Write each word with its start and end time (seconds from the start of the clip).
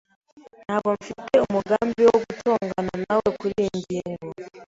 Ntabwo 0.65 0.89
mfite 0.99 1.35
umugambi 1.45 2.01
wo 2.09 2.17
gutongana 2.25 2.93
nawe 3.03 3.27
kuriyi 3.39 3.69
ngingo. 3.81 4.27